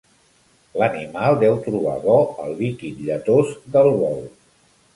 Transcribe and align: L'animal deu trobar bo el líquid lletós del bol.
L'animal 0.81 1.37
deu 1.43 1.59
trobar 1.67 1.93
bo 2.07 2.17
el 2.47 2.57
líquid 2.63 3.07
lletós 3.11 3.55
del 3.77 3.95
bol. 4.03 4.21